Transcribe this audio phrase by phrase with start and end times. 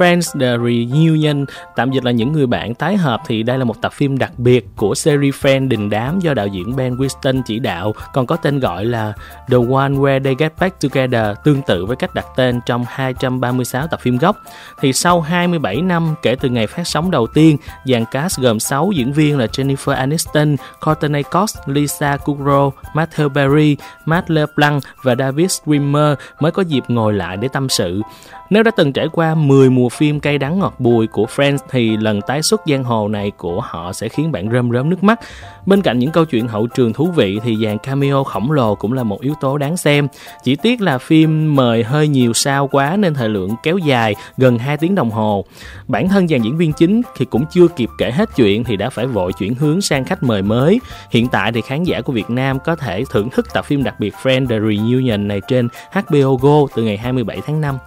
[0.00, 1.44] Friends The Reunion,
[1.76, 4.32] tạm dịch là những người bạn tái hợp thì đây là một tập phim đặc
[4.38, 8.36] biệt của series Friends đình đám do đạo diễn Ben Winston chỉ đạo, còn có
[8.36, 9.12] tên gọi là
[9.48, 13.86] The One Where They Get Back Together, tương tự với cách đặt tên trong 236
[13.86, 14.36] tập phim gốc.
[14.80, 18.90] Thì sau 27 năm kể từ ngày phát sóng đầu tiên, dàn cast gồm 6
[18.94, 25.50] diễn viên là Jennifer Aniston, Courtney Cox, Lisa Kudrow, Matthew Perry, Matt LeBlanc và David
[25.50, 28.02] Schwimmer mới có dịp ngồi lại để tâm sự.
[28.50, 31.96] Nếu đã từng trải qua 10 mùa phim cay đắng ngọt bùi của Friends thì
[31.96, 35.20] lần tái xuất giang hồ này của họ sẽ khiến bạn rơm rớm nước mắt.
[35.66, 38.92] Bên cạnh những câu chuyện hậu trường thú vị thì dàn cameo khổng lồ cũng
[38.92, 40.08] là một yếu tố đáng xem.
[40.42, 44.58] Chỉ tiếc là phim mời hơi nhiều sao quá nên thời lượng kéo dài gần
[44.58, 45.44] 2 tiếng đồng hồ.
[45.88, 48.90] Bản thân dàn diễn viên chính thì cũng chưa kịp kể hết chuyện thì đã
[48.90, 50.80] phải vội chuyển hướng sang khách mời mới.
[51.10, 54.00] Hiện tại thì khán giả của Việt Nam có thể thưởng thức tập phim đặc
[54.00, 57.78] biệt Friends The Reunion này trên HBO Go từ ngày 27 tháng 5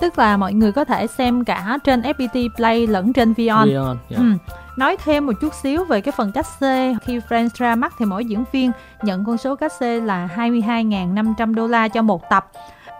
[0.00, 3.68] tức là mọi người có thể xem cả trên FPT Play lẫn trên Vion.
[3.68, 4.20] Vion yeah.
[4.20, 4.24] Ừ.
[4.76, 8.04] Nói thêm một chút xíu về cái phần cách xê khi Friends ra mắt thì
[8.04, 8.70] mỗi diễn viên
[9.02, 12.50] nhận con số cách xê là 22.500 đô la cho một tập.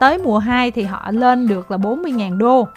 [0.01, 2.69] Tới mùa 2 thì họ lên được là 40.000 đô.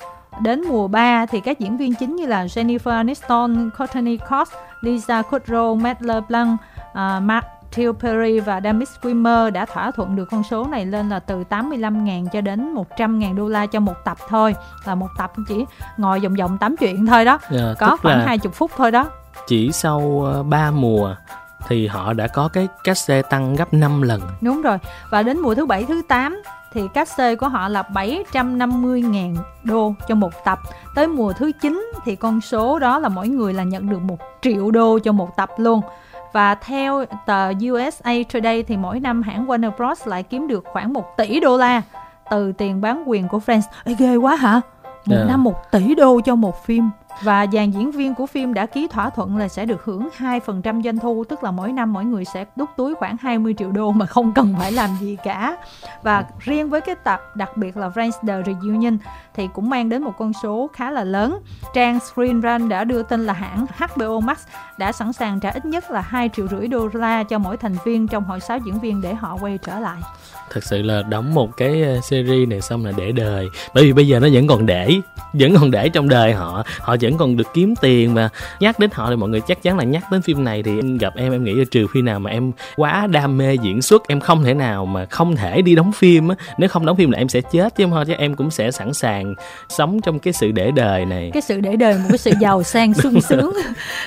[0.41, 4.49] Đến mùa 3 thì các diễn viên chính như là Jennifer Aniston, Courtney Cox,
[4.81, 6.59] Lisa Kudrow, Matt LeBlanc,
[6.91, 7.45] uh, Mark
[7.77, 11.43] Matthew Perry và David Schwimmer đã thỏa thuận được con số này lên là từ
[11.49, 14.55] 85.000 cho đến 100.000 đô la cho một tập thôi.
[14.85, 15.65] Là một tập chỉ
[15.97, 17.39] ngồi vòng vòng tám chuyện thôi đó.
[17.49, 19.09] Yeah, dạ, có khoảng hai chục phút thôi đó.
[19.47, 21.15] chỉ sau 3 ờ, mùa
[21.67, 24.21] thì họ đã có cái cách xe tăng gấp 5 lần.
[24.41, 24.77] Đúng rồi.
[25.09, 26.41] Và đến mùa thứ bảy thứ 8
[26.73, 30.59] thì cách xê của họ là 750.000 đô cho một tập.
[30.95, 34.17] Tới mùa thứ 9 thì con số đó là mỗi người là nhận được 1
[34.41, 35.81] triệu đô cho một tập luôn.
[36.37, 40.93] Và theo tờ USA Today thì mỗi năm hãng Warner Bros lại kiếm được khoảng
[40.93, 41.81] 1 tỷ đô la
[42.31, 43.61] từ tiền bán quyền của Friends.
[43.83, 44.61] Ê, ghê quá hả?
[44.83, 45.25] Một yeah.
[45.25, 45.31] Dạ.
[45.31, 46.89] năm 1 tỷ đô cho một phim
[47.21, 50.83] và dàn diễn viên của phim đã ký thỏa thuận là sẽ được hưởng 2%
[50.83, 53.91] doanh thu, tức là mỗi năm mỗi người sẽ đút túi khoảng 20 triệu đô
[53.91, 55.57] mà không cần phải làm gì cả.
[56.03, 58.97] Và riêng với cái tập đặc biệt là Friends The Reunion
[59.35, 61.39] thì cũng mang đến một con số khá là lớn.
[61.73, 64.37] Trang Screen Run đã đưa tin là hãng HBO Max
[64.77, 67.75] đã sẵn sàng trả ít nhất là 2 triệu rưỡi đô la cho mỗi thành
[67.85, 69.97] viên trong hội 6 diễn viên để họ quay trở lại.
[70.49, 73.47] Thật sự là đóng một cái ờ, series này xong là để đời.
[73.73, 74.91] Bởi vì bây giờ nó vẫn còn để,
[75.33, 76.63] vẫn còn để trong đời họ.
[76.79, 78.29] Họ chỉ vẫn còn được kiếm tiền và
[78.59, 80.63] nhắc đến họ thì mọi người chắc chắn là nhắc đến phim này.
[80.63, 83.55] Thì em gặp em em nghĩ là trừ khi nào mà em quá đam mê
[83.55, 86.35] diễn xuất em không thể nào mà không thể đi đóng phim á.
[86.57, 88.71] Nếu không đóng phim là em sẽ chết chứ không thôi chứ em cũng sẽ
[88.71, 89.35] sẵn sàng
[89.69, 91.29] sống trong cái sự để đời này.
[91.33, 93.53] Cái sự để đời một cái sự giàu sang sung sướng.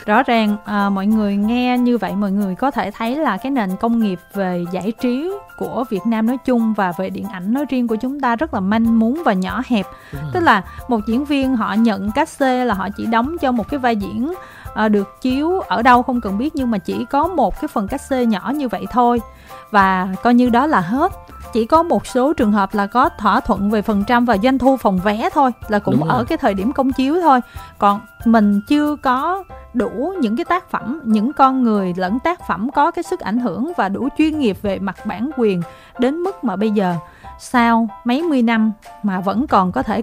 [0.06, 3.50] Rõ ràng à, mọi người nghe như vậy mọi người có thể thấy là cái
[3.50, 7.52] nền công nghiệp về giải trí của Việt Nam nói chung và về điện ảnh
[7.52, 9.86] nói riêng của chúng ta rất là manh muốn và nhỏ hẹp.
[10.32, 13.68] Tức là một diễn viên họ nhận cách xê là họ chỉ đóng cho một
[13.68, 14.32] cái vai diễn
[14.74, 17.88] à, được chiếu ở đâu không cần biết nhưng mà chỉ có một cái phần
[17.88, 19.20] cách xê nhỏ như vậy thôi
[19.70, 21.12] và coi như đó là hết.
[21.52, 24.58] Chỉ có một số trường hợp là có thỏa thuận về phần trăm và doanh
[24.58, 27.40] thu phòng vé thôi là cũng ở cái thời điểm công chiếu thôi.
[27.78, 29.44] Còn mình chưa có
[29.74, 33.38] đủ những cái tác phẩm những con người lẫn tác phẩm có cái sức ảnh
[33.38, 35.62] hưởng và đủ chuyên nghiệp về mặt bản quyền
[35.98, 36.94] đến mức mà bây giờ
[37.38, 38.72] sau mấy mươi năm
[39.02, 40.02] mà vẫn còn có thể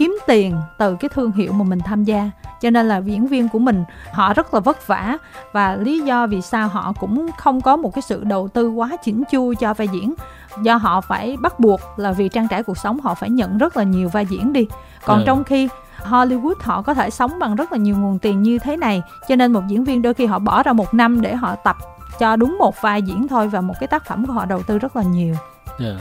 [0.00, 2.30] kiếm tiền từ cái thương hiệu mà mình tham gia
[2.60, 5.16] cho nên là diễn viên của mình họ rất là vất vả
[5.52, 8.96] và lý do vì sao họ cũng không có một cái sự đầu tư quá
[9.04, 10.14] chỉnh chu cho vai diễn
[10.62, 13.76] do họ phải bắt buộc là vì trang trải cuộc sống họ phải nhận rất
[13.76, 14.66] là nhiều vai diễn đi
[15.06, 15.24] còn ừ.
[15.26, 15.68] trong khi
[16.04, 19.36] Hollywood họ có thể sống bằng rất là nhiều nguồn tiền như thế này cho
[19.36, 21.76] nên một diễn viên đôi khi họ bỏ ra một năm để họ tập
[22.18, 24.78] cho đúng một vai diễn thôi và một cái tác phẩm của họ đầu tư
[24.78, 25.34] rất là nhiều
[25.78, 25.96] yeah.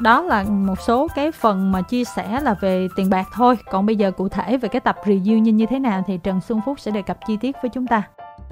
[0.00, 3.58] Đó là một số cái phần mà chia sẻ là về tiền bạc thôi.
[3.70, 6.40] Còn bây giờ cụ thể về cái tập review như như thế nào thì Trần
[6.40, 8.02] Xuân Phúc sẽ đề cập chi tiết với chúng ta.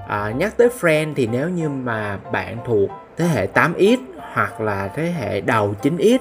[0.08, 3.98] À, nhắc tới Friend thì nếu như mà bạn thuộc thế hệ 8X
[4.32, 6.18] hoặc là thế hệ đầu 9X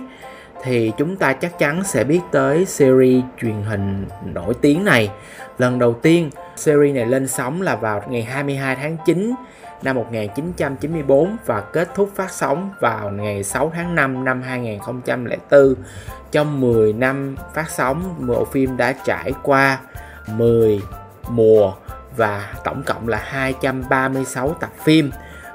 [0.64, 5.10] thì chúng ta chắc chắn sẽ biết tới series truyền hình nổi tiếng này.
[5.58, 9.36] Lần đầu tiên series này lên sóng là vào ngày 22 tháng 9
[9.82, 15.76] năm 1994 và kết thúc phát sóng vào ngày 6 tháng 5 năm 2004.
[16.32, 19.80] Trong 10 năm phát sóng, bộ phim đã trải qua
[20.28, 20.82] 10
[21.30, 21.74] mùa
[22.18, 25.12] và tổng cộng là 236 tập phim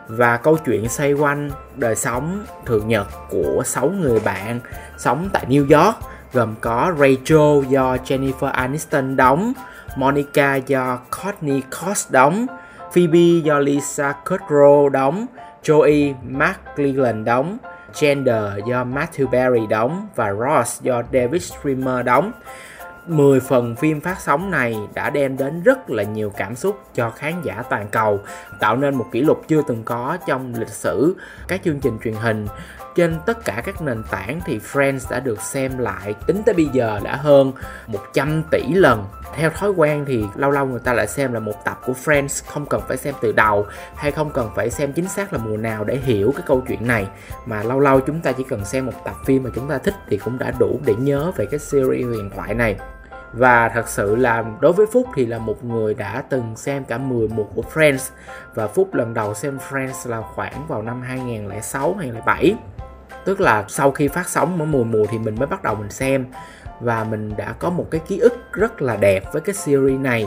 [0.08, 4.60] và câu chuyện xoay quanh đời sống thường nhật của 6 người bạn
[4.98, 5.96] sống tại New York
[6.32, 9.52] gồm có Rachel do Jennifer Aniston đóng,
[9.96, 12.46] Monica do Courtney Cox đóng,
[12.92, 15.26] Phoebe do Lisa Kudrow đóng,
[15.62, 17.58] Joey McClellan đóng,
[18.00, 22.32] Gender do Matthew Berry đóng và Ross do David Schwimmer đóng
[23.06, 27.10] 10 phần phim phát sóng này đã đem đến rất là nhiều cảm xúc cho
[27.10, 28.20] khán giả toàn cầu,
[28.60, 31.16] tạo nên một kỷ lục chưa từng có trong lịch sử
[31.48, 32.46] các chương trình truyền hình.
[32.94, 36.66] Trên tất cả các nền tảng thì Friends đã được xem lại tính tới bây
[36.72, 37.52] giờ đã hơn
[37.86, 39.04] 100 tỷ lần.
[39.34, 42.42] Theo thói quen thì lâu lâu người ta lại xem là một tập của Friends,
[42.46, 43.66] không cần phải xem từ đầu
[43.96, 46.86] hay không cần phải xem chính xác là mùa nào để hiểu cái câu chuyện
[46.86, 47.06] này.
[47.46, 49.94] Mà lâu lâu chúng ta chỉ cần xem một tập phim mà chúng ta thích
[50.08, 52.76] thì cũng đã đủ để nhớ về cái series huyền thoại này
[53.32, 56.98] và thật sự là đối với Phúc thì là một người đã từng xem cả
[56.98, 58.10] 10 mùa của Friends.
[58.54, 62.56] Và Phúc lần đầu xem Friends là khoảng vào năm 2006 2007
[63.24, 65.90] tức là sau khi phát sóng mỗi mùa mùa thì mình mới bắt đầu mình
[65.90, 66.26] xem.
[66.80, 70.26] Và mình đã có một cái ký ức rất là đẹp với cái series này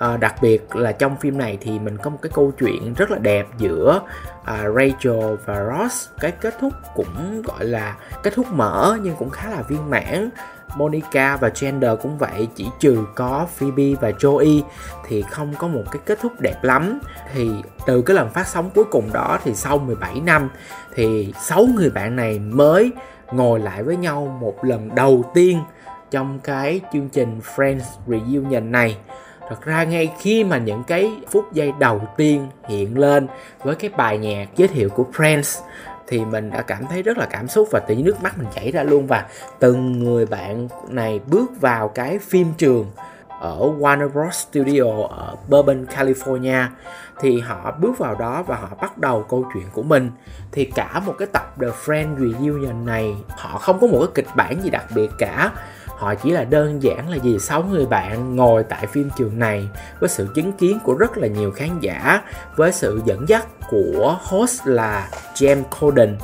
[0.00, 3.10] à, đặc biệt là trong phim này thì mình có một cái câu chuyện rất
[3.10, 4.00] là đẹp giữa
[4.44, 6.08] à, Rachel và Ross.
[6.20, 10.30] Cái kết thúc cũng gọi là kết thúc mở nhưng cũng khá là viên mãn.
[10.76, 14.62] Monica và Chandler cũng vậy chỉ trừ có Phoebe và Joey
[15.08, 17.00] thì không có một cái kết thúc đẹp lắm.
[17.34, 17.50] Thì
[17.86, 20.50] từ cái lần phát sóng cuối cùng đó thì sau 17 năm
[20.94, 22.92] thì sáu người bạn này mới
[23.32, 25.58] ngồi lại với nhau một lần đầu tiên
[26.10, 28.96] trong cái chương trình Friends Reunion này
[29.50, 33.26] thật ra ngay khi mà những cái phút giây đầu tiên hiện lên
[33.62, 35.62] với cái bài nhạc giới thiệu của Friends
[36.06, 38.46] thì mình đã cảm thấy rất là cảm xúc và tự nhiên nước mắt mình
[38.54, 39.06] chảy ra luôn.
[39.06, 39.26] Và
[39.58, 42.90] từng người bạn này bước vào cái phim trường
[43.40, 44.46] ở Warner Bros.
[44.46, 46.66] Studio ở Bourbon, California
[47.20, 50.10] thì họ bước vào đó và họ bắt đầu câu chuyện của mình.
[50.52, 54.36] Thì cả một cái tập The Friend Reunion này họ không có một cái kịch
[54.36, 55.52] bản gì đặc biệt cả
[56.00, 59.68] họ chỉ là đơn giản là gì sáu người bạn ngồi tại phim trường này
[60.00, 62.22] với sự chứng kiến của rất là nhiều khán giả,
[62.56, 66.16] với sự dẫn dắt của host là James Corden.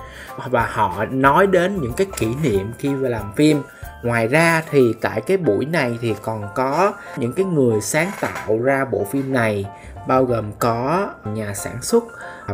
[0.46, 3.62] Và họ nói đến những cái kỷ niệm khi về làm phim.
[4.02, 8.58] Ngoài ra thì tại cái buổi này thì còn có những cái người sáng tạo
[8.58, 9.66] ra bộ phim này,
[10.08, 12.04] bao gồm có nhà sản xuất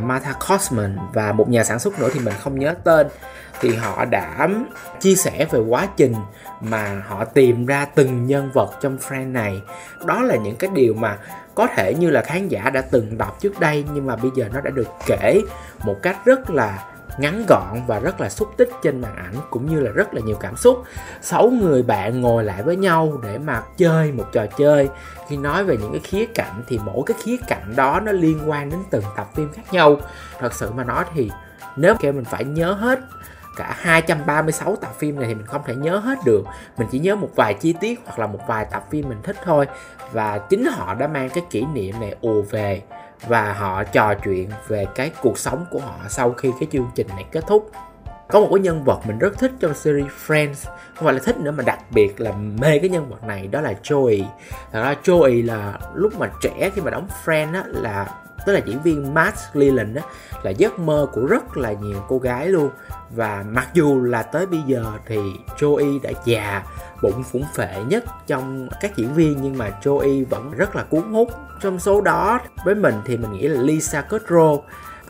[0.01, 3.07] Martha Cosman và một nhà sản xuất nữa thì mình không nhớ tên
[3.63, 4.49] thì họ đã
[5.01, 6.15] chia sẻ về quá trình
[6.61, 9.63] mà họ tìm ra từng nhân vật trong friend này.
[10.07, 11.19] Đó là những cái điều mà
[11.55, 14.49] có thể như là khán giả đã từng đọc trước đây, nhưng mà bây giờ
[14.53, 15.41] nó đã được kể
[15.85, 16.85] một cách rất là
[17.19, 20.21] ngắn gọn và rất là xúc tích trên màn ảnh, cũng như là rất là
[20.21, 20.83] nhiều cảm xúc.
[21.23, 24.89] Sáu người bạn ngồi lại với nhau để mà chơi một trò chơi.
[25.29, 28.51] Khi nói về những cái khía cạnh thì mỗi cái khía cạnh đó nó liên
[28.51, 29.97] quan đến từng tập phim khác nhau.
[30.39, 31.31] Thật sự mà nói thì
[31.77, 33.01] nếu kêu mình phải nhớ hết
[33.57, 36.45] cả 236 tập phim này thì mình không thể nhớ hết được.
[36.79, 39.37] Mình chỉ nhớ một vài chi tiết hoặc là một vài tập phim mình thích
[39.45, 39.67] thôi.
[40.13, 42.83] Và chính họ đã mang cái kỷ niệm này ùa về
[43.29, 47.07] và họ trò chuyện về cái cuộc sống của họ sau khi cái chương trình
[47.09, 47.71] này kết thúc.
[48.29, 51.37] Có một cái nhân vật mình rất thích trong series Friends, không phải là thích
[51.39, 54.25] nữa mà đặc biệt là mê cái nhân vật này, đó là Joey.
[54.73, 58.07] Thật ra Joey là lúc mà trẻ khi mà đóng Friends á là
[58.47, 60.03] tức là diễn viên Matt Leland đó,
[60.43, 62.71] là giấc mơ của rất là nhiều cô gái luôn.
[63.11, 65.19] Và mặc dù là tới bây giờ thì
[65.59, 66.63] Joey đã già
[67.03, 71.13] bụng phủng phệ nhất trong các diễn viên nhưng mà Joey vẫn rất là cuốn
[71.13, 71.29] hút
[71.61, 72.41] trong số đó.
[72.65, 74.61] Với mình thì mình nghĩ là Lisa Kudrow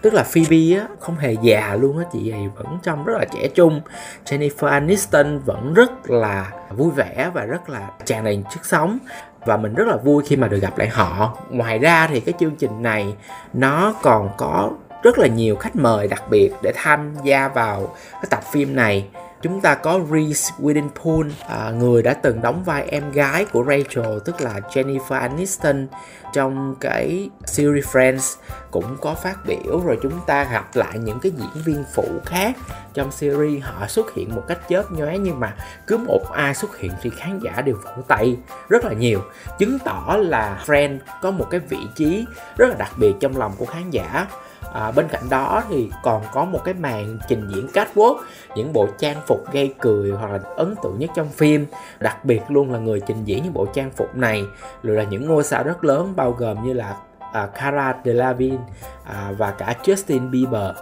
[0.03, 3.25] tức là Phoebe á không hề già luôn á chị ấy vẫn trông rất là
[3.25, 3.81] trẻ trung.
[4.27, 8.99] Jennifer Aniston vẫn rất là vui vẻ và rất là tràn đầy sức sống
[9.45, 11.37] và mình rất là vui khi mà được gặp lại họ.
[11.51, 13.15] Ngoài ra thì cái chương trình này,
[13.53, 14.71] nó còn có
[15.03, 19.07] rất là nhiều khách mời đặc biệt để tham gia vào cái tập phim này
[19.43, 24.19] chúng ta có Reese Witherspoon à, người đã từng đóng vai em gái của Rachel
[24.25, 25.87] tức là Jennifer Aniston
[26.33, 28.37] trong cái series Friends
[28.71, 29.81] cũng có phát biểu.
[29.87, 32.57] Rồi chúng ta gặp lại những cái diễn viên phụ khác
[32.95, 33.63] trong series.
[33.63, 35.55] Họ xuất hiện một cách chớp nhoé nhưng mà
[35.87, 38.37] cứ một ai xuất hiện thì khán giả đều vỗ tay
[38.69, 39.21] rất là nhiều.
[39.59, 43.53] Chứng tỏ là Friends có một cái vị trí rất là đặc biệt trong lòng
[43.59, 44.27] của khán giả
[44.73, 48.17] à, bên cạnh đó thì còn có một cái màn trình diễn catwalk
[48.55, 51.67] những bộ trang phục gây cười hoặc là ấn tượng nhất trong phim.
[52.01, 54.45] Đặc biệt luôn là người trình diễn những bộ trang phục này
[54.83, 56.97] rồi là những ngôi sao rất lớn bao gồm như là
[57.33, 58.65] à, Cara Delevingne
[59.05, 60.77] à, và cả Justin Bieber.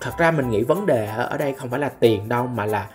[0.00, 2.86] Thật ra mình nghĩ vấn đề ở đây không phải là tiền đâu mà là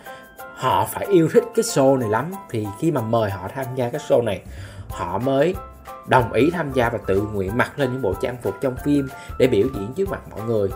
[0.54, 2.32] họ phải yêu thích cái show này lắm.
[2.50, 4.40] Thì khi mà mời họ tham gia cái show này
[4.88, 5.54] họ mới
[6.08, 9.08] đồng ý tham gia và tự nguyện mặc lên những bộ trang phục trong phim
[9.38, 10.68] để biểu diễn trước mặt mọi người.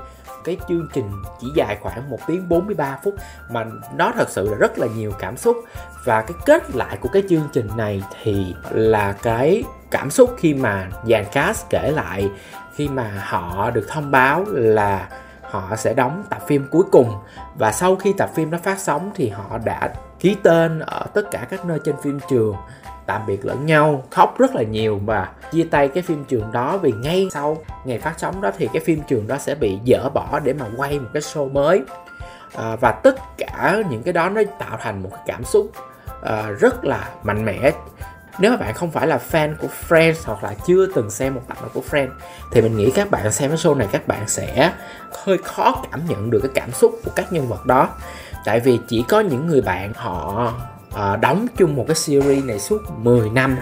[0.45, 1.11] Cái chương trình
[1.41, 3.15] chỉ dài khoảng 1 tiếng 43 phút
[3.51, 3.65] mà
[3.97, 5.57] nó thật sự là rất là nhiều cảm xúc.
[6.05, 10.55] Và cái kết lại của cái chương trình này thì là cái cảm xúc khi
[10.55, 12.31] mà dàn cast kể lại,
[12.75, 15.09] khi mà họ được thông báo là
[15.43, 17.13] họ sẽ đóng tập phim cuối cùng.
[17.59, 19.93] Và sau khi tập phim nó phát sóng thì họ đã
[20.23, 22.57] ký tên ở tất cả các nơi trên phim trường
[23.07, 26.79] tạm biệt lẫn nhau khóc rất là nhiều và chia tay cái phim trường đó
[26.79, 30.09] vì ngay sau ngày phát sóng đó thì cái phim trường đó sẽ bị dỡ
[30.09, 31.83] bỏ để mà quay một cái show mới.
[32.55, 35.71] À, và tất cả những cái đó nó tạo thành một cái cảm xúc
[36.23, 37.73] à, rất là mạnh mẽ
[38.39, 41.43] nếu mà bạn không phải là fan của Friends hoặc là chưa từng xem một
[41.49, 42.11] tập nào của Friends
[42.51, 44.73] thì mình nghĩ các bạn xem cái show này các bạn sẽ
[45.25, 47.89] hơi khó cảm nhận được cái cảm xúc của các nhân vật đó.
[48.45, 50.53] Tại vì chỉ có những người bạn họ
[50.95, 53.57] uh, đóng chung một cái series này suốt 10 năm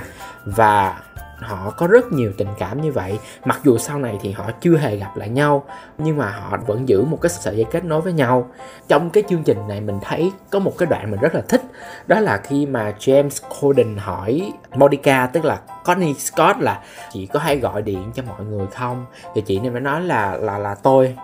[0.44, 1.00] và
[1.40, 3.18] họ có rất nhiều tình cảm như vậy.
[3.44, 5.64] Mặc dù sau này thì họ chưa hề gặp lại nhau,
[5.98, 8.48] nhưng mà họ vẫn giữ một cái sợi dây kết nối với nhau.
[8.88, 11.62] Trong cái chương trình này mình thấy có một cái đoạn mình rất là thích,
[12.06, 16.80] đó là khi mà James Corden hỏi Monica, tức là Connie Scott là,
[17.12, 19.06] chị có hay gọi điện cho mọi người không?
[19.34, 21.16] Thì chị này mới nói là là là tôi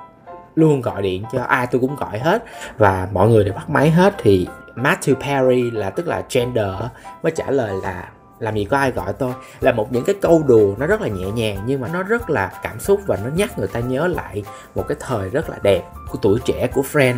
[0.54, 2.44] luôn gọi điện cho ai tôi cũng gọi hết,
[2.78, 4.14] và mọi người đều bắt máy hết.
[4.18, 6.74] Thì Matthew Perry là, tức là gender
[7.22, 8.08] mới trả lời là
[8.38, 9.32] làm gì có ai gọi tôi.
[9.60, 12.30] Là một những cái câu đùa nó rất là nhẹ nhàng, nhưng mà nó rất
[12.30, 14.42] là cảm xúc và nó nhắc người ta nhớ lại
[14.74, 17.16] một cái thời rất là đẹp của tuổi trẻ của Friend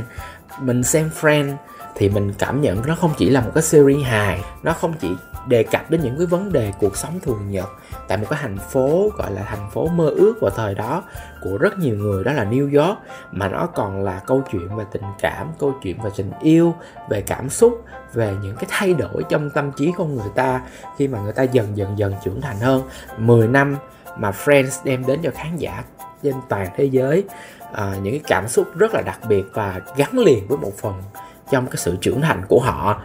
[0.61, 1.55] mình xem Friend
[1.99, 5.09] thì mình cảm nhận nó không chỉ là một cái series hài nó không chỉ
[5.49, 7.69] đề cập đến những cái vấn đề cuộc sống thường nhật
[8.09, 11.03] tại một cái thành phố gọi là thành phố mơ ước vào thời đó
[11.43, 12.99] của rất nhiều người đó là New York
[13.33, 16.75] mà nó còn là câu chuyện về tình cảm, câu chuyện về tình yêu,
[17.09, 20.61] về cảm xúc, về những cái thay đổi trong tâm trí con người ta
[20.97, 22.83] khi mà người ta dần dần dần trưởng thành hơn.
[23.19, 23.77] 10 năm
[24.19, 25.85] mà Friends đem đến cho khán giả
[26.23, 27.25] trên toàn thế giới
[27.73, 31.03] à, những cái cảm xúc rất là đặc biệt và gắn liền với một phần
[31.51, 33.03] trong cái sự trưởng thành của họ.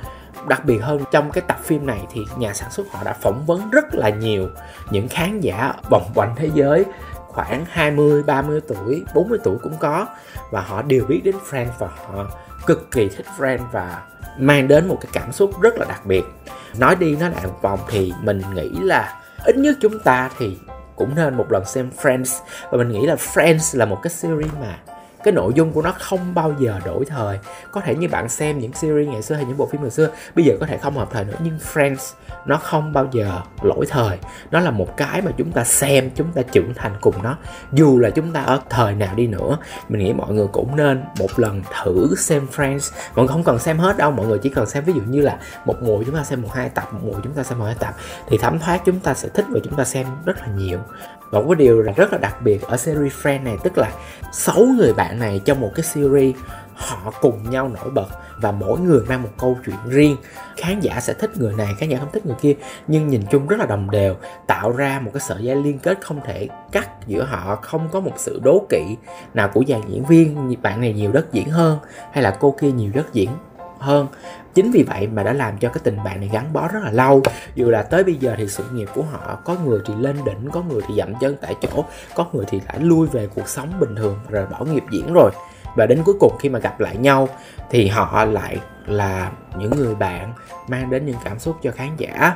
[0.48, 3.46] Đặc biệt hơn trong cái tập phim này thì nhà sản xuất họ đã phỏng
[3.46, 4.50] vấn rất là nhiều
[4.92, 6.86] những khán giả vòng quanh thế giới
[7.28, 10.08] khoảng 20, 30 tuổi, 40 tuổi cũng có.
[10.52, 12.26] Và họ đều biết đến Friends và họ
[12.66, 14.02] cực kỳ thích Friends và
[14.38, 16.24] mang đến một cái cảm xúc rất là đặc biệt.
[16.78, 20.58] Nói đi nói lại một vòng thì mình nghĩ là ít nhất chúng ta thì
[20.96, 22.42] cũng nên một lần xem Friends.
[22.72, 24.78] Và mình nghĩ là Friends là một cái series mà
[25.24, 27.40] cái nội dung của nó không bao giờ đổi thời.
[27.72, 30.10] Có thể như bạn xem những series ngày xưa hay những bộ phim ngày xưa,
[30.36, 32.14] bây giờ có thể không hợp thời nữa, nhưng Friends
[32.46, 34.18] nó không bao giờ lỗi thời.
[34.52, 37.38] Nó là một cái mà chúng ta xem, chúng ta trưởng thành cùng nó.
[37.72, 39.58] Dù là chúng ta ở thời nào đi nữa,
[39.90, 42.92] mình nghĩ mọi người cũng nên một lần thử xem Friends.
[43.14, 45.38] Còn không cần xem hết đâu, mọi người chỉ cần xem ví dụ như là
[45.66, 47.76] một mùa chúng ta xem một hai tập, một mùa chúng ta xem một hai
[47.80, 47.96] tập,
[48.28, 50.80] thì thấm thoát chúng ta sẽ thích và chúng ta xem rất là nhiều
[51.34, 53.92] và một cái điều là rất là đặc biệt ở series Friends này, tức là
[54.32, 56.36] sáu người bạn này trong một cái series,
[56.74, 58.08] họ cùng nhau nổi bật
[58.42, 60.18] và mỗi người mang một câu chuyện riêng.
[60.58, 62.54] Khán giả sẽ thích người này, khán giả không thích người kia,
[62.88, 64.16] nhưng nhìn chung rất là đồng đều,
[64.48, 68.00] tạo ra một cái sợi dây liên kết không thể cắt giữa họ, không có
[68.00, 68.98] một sự đố kỵ
[69.34, 71.78] nào của dàn diễn viên bạn này nhiều đất diễn hơn
[72.12, 73.30] hay là cô kia nhiều đất diễn
[73.84, 74.08] hơn.
[74.54, 76.92] Chính vì vậy mà đã làm cho cái tình bạn này gắn bó rất là
[76.92, 77.22] lâu.
[77.56, 80.50] Dù là tới bây giờ thì sự nghiệp của họ, có người thì lên đỉnh,
[80.52, 81.86] có người thì dậm chân tại chỗ,
[82.16, 85.32] có người thì đã lui về cuộc sống bình thường rồi bỏ nghiệp diễn rồi.
[85.76, 87.30] Và đến cuối cùng khi mà gặp lại nhau
[87.70, 90.34] thì họ lại là những người bạn
[90.68, 92.36] mang đến những cảm xúc cho khán giả.